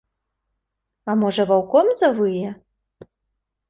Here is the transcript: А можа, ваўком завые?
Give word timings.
А 1.09 1.17
можа, 1.25 1.47
ваўком 1.53 1.95
завые? 2.01 2.47